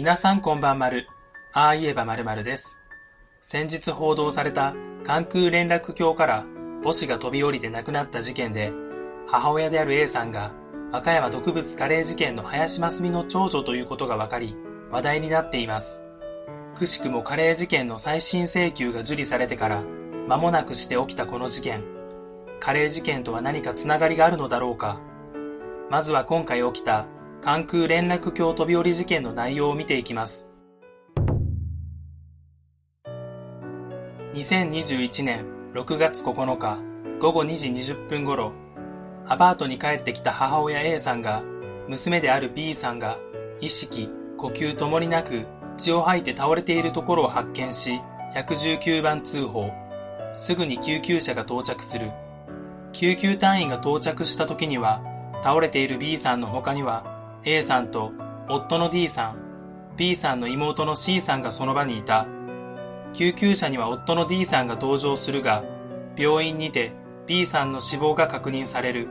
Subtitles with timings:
[0.00, 1.06] 皆さんこんばんまる。
[1.52, 2.82] ああ言えばまるまるです。
[3.42, 6.46] 先日報道された関空連絡橋から
[6.82, 8.72] 母子が飛び降りて亡くなった事件で、
[9.28, 10.52] 母親である A さんが
[10.90, 14.56] 和歌山毒物カレー事件の林真澄の長女ということが分かり、
[14.90, 16.06] 話題になっています。
[16.76, 19.82] くしくもカレー事件の再審請求が受理されてから
[20.28, 21.84] 間もなくして起きたこの事件。
[22.58, 24.98] カレー事件とは何かつながりがあるのだろうか
[25.90, 27.04] まずは今回起きた
[27.42, 30.50] 関空連絡橋飛び降り事件の内容を見ていきます。
[34.34, 36.78] 2021年6月9日
[37.18, 38.52] 午後2時20分頃、
[39.26, 41.42] アパートに帰ってきた母親 A さんが、
[41.88, 43.18] 娘である B さんが
[43.60, 45.46] 意識、呼吸ともになく
[45.76, 48.00] 血を吐いて倒れているところを発見し、
[48.34, 49.70] 119番通報。
[50.34, 52.10] すぐに救急車が到着する。
[52.92, 55.02] 救急隊員が到着した時には、
[55.42, 57.09] 倒れている B さんの他には、
[57.44, 58.12] A さんと
[58.48, 62.26] 夫の D さん、B さんの妹の C さんがその場にいた。
[63.14, 65.64] 救急車には夫の D さんが同乗するが、
[66.18, 66.92] 病院にて
[67.26, 69.08] B さんの死亡が確認される。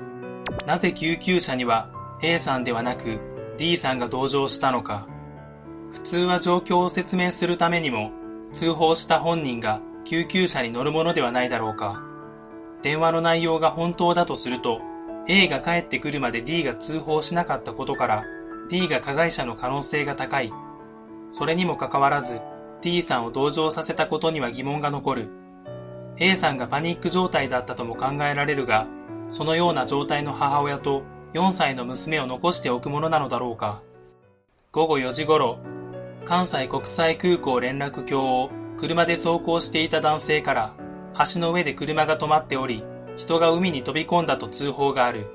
[0.67, 1.89] なぜ救急車には
[2.21, 3.19] A さんではなく
[3.57, 5.07] D さんが同乗したのか。
[5.91, 8.11] 普通は状況を説明するためにも、
[8.53, 12.03] 通報した本人が救急車に乗るものではないだろうか。
[12.83, 14.81] 電話の内容が本当だとすると、
[15.31, 18.25] A が帰ってくるまで D が通報しなかったことから
[18.67, 20.51] D が加害者の可能性が高い。
[21.29, 22.41] それにもかかわらず
[22.81, 25.29] D さんを同情させたことには疑問が残る。
[26.17, 28.87] A さんがパニック状態だったとも考えられるが、
[29.29, 33.81] そのような状態の母親と4歳の娘を残しておくものなのだろうか。
[34.71, 35.59] 午後4時頃、
[36.25, 40.73] 関西国際空港連絡橋を車で走行していた男性から、
[41.33, 42.83] 橋の上で車が止まっており、
[43.19, 45.27] 人が海に飛び込んだと通報がある。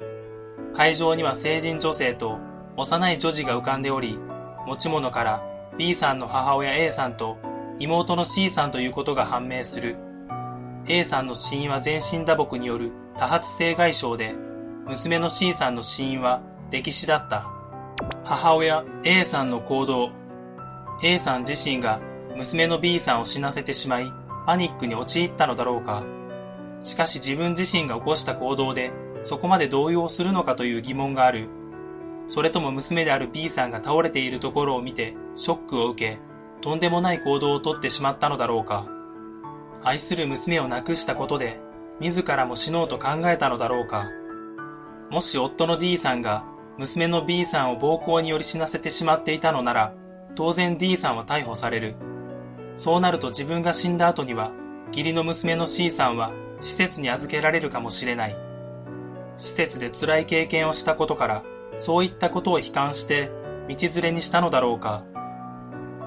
[0.72, 2.38] 海上には成人女性と
[2.78, 4.18] 幼い女児が浮かんでおり、
[4.66, 5.42] 持ち物から
[5.76, 7.36] B さんの母親 A さんと
[7.78, 9.96] 妹の C さんということが判明する。
[10.88, 14.34] A さんの死因は全身打撲による多発性外傷で、
[14.86, 16.40] 娘の C さんの死因は
[16.70, 17.44] 溺死だった。
[18.24, 20.10] 母親 A さんの行動。
[21.02, 22.00] A さん自身が
[22.34, 24.06] 娘の B さんを死なせてしまい、
[24.46, 26.02] パニックに陥ったのだろうか。
[26.84, 31.48] しかし自分自身が起こした行動で、そこまで動揺するのかという疑問がある。
[32.26, 36.18] それとも娘である B さんが倒れているところを見て、ショックを受け、
[36.60, 38.86] とんでもない行動をとってしまったのだろうか。
[39.82, 41.58] 愛する娘を亡くしたことで、
[42.00, 44.10] 自らも死のうと考えたのだろうか。
[45.10, 46.44] もし夫の D さんが
[46.76, 49.94] 娘の B さんを暴行により死なせてしまっていたのなら、
[50.34, 51.94] 当然 D さんは逮捕される。
[52.76, 54.50] そうなると自分が死んだ後には、
[54.88, 56.32] 義理の娘の C さんは
[56.64, 58.36] 施設に預けられるかもしれない。
[59.36, 61.42] 施設で辛い経験をしたことから、
[61.76, 63.30] そういったことを悲観して、
[63.68, 65.02] 道連れにしたのだろうか。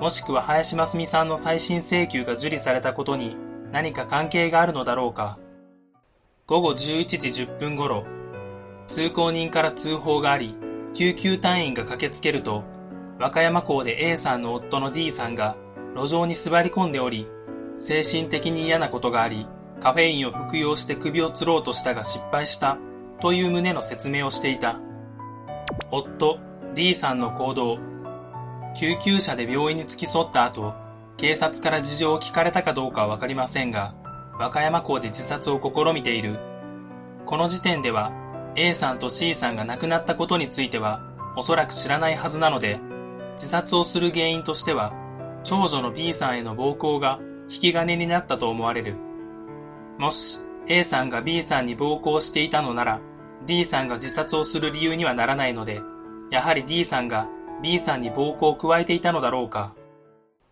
[0.01, 3.35] もしくは林真澄さんの再審請求が受理されたことに
[3.71, 5.37] 何か関係があるのだろうか。
[6.47, 8.05] 午後11時10分頃、
[8.87, 10.55] 通行人から通報があり、
[10.95, 12.63] 救急隊員が駆けつけると、
[13.19, 15.55] 和歌山港で A さんの夫の D さんが
[15.95, 17.27] 路上に座り込んでおり、
[17.75, 19.47] 精神的に嫌なことがあり、
[19.79, 22.77] カフェインを服用して首を吊ろうとしたが失敗した
[23.21, 24.79] という旨の説明をしていた。
[25.91, 26.39] 夫
[26.75, 27.79] D さんの行動。
[28.79, 30.73] 救急車で病院に付き添った後、
[31.17, 33.95] 警察から事情を聞かれたかどうかはわかりませんが、
[34.39, 36.37] 和歌山港で自殺を試みている。
[37.25, 38.11] この時点では
[38.55, 41.01] A さんと C さんが亡くなったことについては
[41.35, 42.79] おそらく知らないはずなので、
[43.33, 44.93] 自殺をする原因としては、
[45.43, 48.95] 長女の B さんへの暴行が引き金になったと思われる。
[49.97, 52.99] もし A さんが B さんに暴行していたのなら、
[53.45, 55.81] D さんが自殺をする理由にはならないので、
[56.29, 57.27] やはり D さんが
[57.63, 59.73] B さんに暴行を加えていたのだろうか。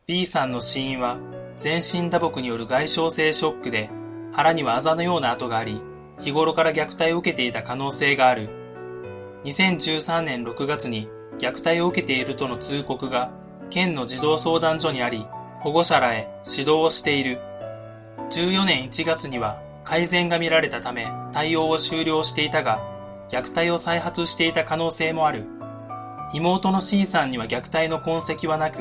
[0.08, 1.18] B さんの死因は
[1.58, 3.90] 全身打撲による外傷性ショックで、
[4.34, 5.82] 腹にはあざのような跡があり、
[6.20, 8.50] 日頃から虐待を受けていた可能性がある。
[9.44, 13.32] 2013年6月に虐待を受けているとの通告が
[13.70, 15.26] 県の児童相談所にあり、
[15.60, 17.40] 保護者らへ指導をしている。
[18.30, 22.82] 14年1月には改善が見られたため対応を終了していたが、
[23.30, 25.46] 虐待を再発していた可能性もある。
[26.34, 28.80] 妹の C さんには虐待の痕跡はなく、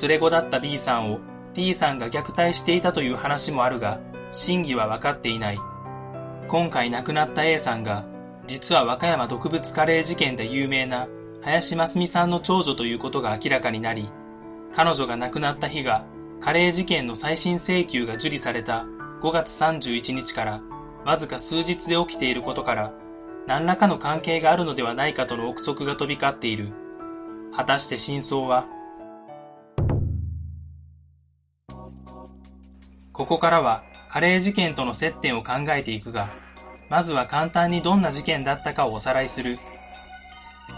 [0.00, 1.18] 連れ子だった B さんを
[1.54, 3.98] D さんが虐待していたという話もあるが、
[4.30, 5.58] 真偽は分かっていない。
[6.46, 8.04] 今回亡くなった A さんが、
[8.46, 11.08] 実は和歌山毒物カレー事件で有名な
[11.42, 14.08] 林真澄さんの長女ということが明らかになり、
[14.74, 16.04] 彼女が亡くなった日が
[16.40, 18.86] カレー事件の再審請求が受理された
[19.20, 20.60] 5月31日から
[21.04, 22.92] わずか数日で起きていることから
[23.46, 26.68] 何らかの関係があるのではないかとの憶測が飛び交っている。
[27.54, 28.66] 果たして真相は？
[33.12, 36.30] ここからはカレー事件との接点を考えていくが
[36.88, 39.58] まずは簡単にどんな事件だったかをおさらいする。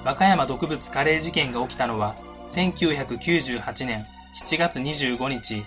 [0.04, 2.14] 和歌山毒物カレー事件が起きたのは
[2.48, 4.06] 1998年。
[4.32, 5.66] 7月25日、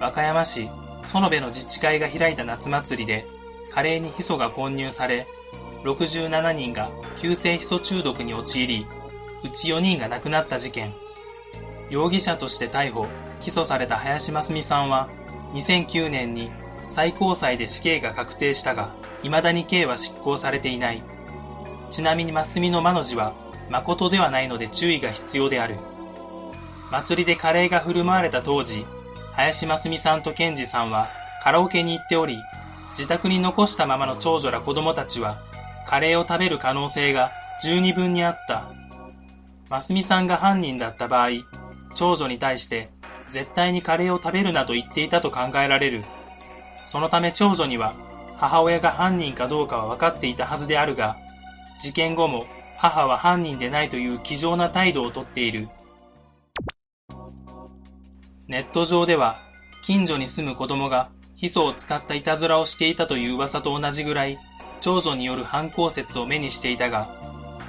[0.00, 0.68] 和歌山市
[1.04, 3.26] 園部の自治会が開いた夏祭りで、
[3.70, 5.26] カレーにヒ素が混入され、
[5.84, 8.86] 67人が急性ヒ素中毒に陥り、
[9.44, 10.92] うち4人が亡くなった事件。
[11.90, 13.06] 容疑者として逮捕、
[13.40, 15.08] 起訴された林真澄さんは、
[15.52, 16.50] 2009年に
[16.86, 21.02] 最高裁で死刑が確定したが、未だに刑は執行されていない。
[21.90, 23.34] ちなみに真澄の魔の字は、
[23.68, 25.76] 誠ではないので注意が必要である。
[26.92, 28.84] 祭りでカレーが振る舞われた当時、
[29.32, 31.08] 林真澄さんと健二さんは
[31.42, 32.38] カラオケに行っており、
[32.90, 35.38] 自宅に残したままの長女ら子供たちは、
[35.86, 38.70] カレーを食べる可能性が十二分にあった。
[39.70, 41.30] 真澄さんが犯人だった場合、
[41.94, 42.90] 長女に対して
[43.26, 46.04] 絶対にカレーを食べるなと言っていたと考えられる。
[46.84, 47.94] そのため長女には
[48.36, 51.16] 母親が犯人かどうかは分かっていたはずであるが、
[51.80, 52.44] 事件後も
[52.76, 55.70] 母は犯人でないという気丈な態度をとっている。
[58.48, 59.36] ネット上では、
[59.82, 64.38] 近所に住む子供がヒ素を使ったいたずらをしていたという噂と同じぐらい、
[64.80, 67.08] 長女による犯行説を目にしていたが、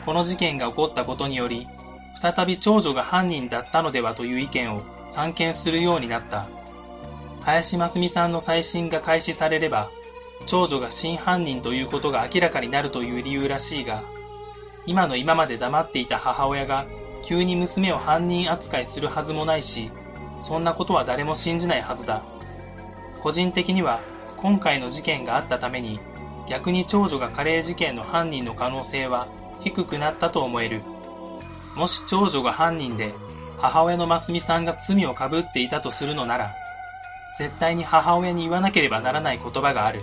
[0.06, 1.68] この事件が起こったことにより、
[2.20, 6.48] 再び長女が犯人だったのではという意見を散見するようになった。
[7.42, 9.92] 林真澄さんの再審が開始されれば、
[10.46, 14.04] 長女が真犯人ということが明らかになるという理由らしいが、
[14.86, 16.86] 今の今まで黙っていた母親が
[17.24, 19.92] 急に娘を犯人扱いするはずもないし、
[20.44, 22.22] そんなことは誰も信じないはずだ。
[23.22, 24.02] 個人的には
[24.36, 26.00] 今回の事件があったために
[26.50, 29.30] 逆に長女がカレー事件の犯人の可能性は
[29.62, 30.82] 低くなったと思える。
[31.76, 33.14] もし長女が犯人で
[33.58, 36.54] 母親のますみさんが罪をかぶっていたとするのなら、
[37.38, 40.02] 絶対に母親に言わなければならない言葉がある。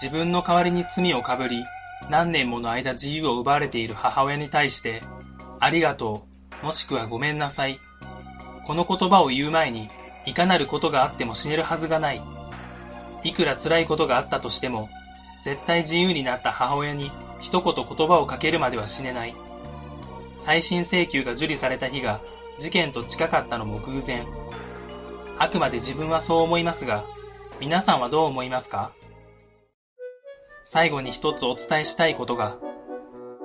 [0.00, 1.62] 自分の代わりに罪をかぶり、
[2.08, 5.02] 何年もの間自由を奪われている母親に対して、
[5.60, 6.26] ありがと
[6.62, 7.78] う、もしくはごめんなさい
[8.66, 9.88] この言葉を言う前に、
[10.26, 12.22] いかなることがあっても死ねるはずがない。
[13.22, 14.88] いくら辛いことがあったとしても、
[15.40, 19.34] 絶対自由になった母親に一言言葉をかけるまでは死ねない。
[20.36, 22.20] 再審請求が受理された日が
[22.58, 24.26] 事件と近かったのも偶然。
[25.38, 27.04] あくまで自分はそう思いますが、
[27.60, 28.92] 皆さんはどう思いますか？
[30.62, 32.56] 最後に一つお伝えしたいことが、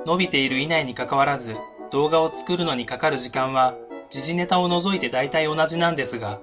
[0.06, 1.58] 伸びている以内にかかわらず
[1.92, 3.76] 動画を作るのにかかる時間は
[4.10, 6.40] 時事ネタを除いて大体同じなんですが、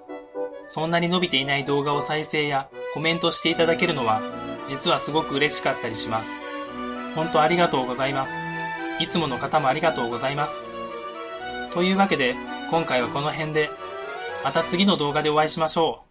[0.67, 4.21] そんなに伸びていない動画を再生やコメントしていただけるのは、
[4.67, 6.41] 実はすごく嬉しかったりします。
[7.15, 8.39] 本当ありがとうございます。
[9.01, 10.67] いつもの方もありがとうございます。
[11.73, 12.35] というわけで、
[12.71, 13.71] 今回はこの辺で、
[14.45, 16.06] また次の動画でお会いしましょう。